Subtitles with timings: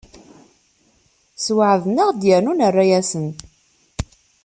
[1.43, 3.27] Sweɛden-aɣ-d yernu nerra-asen.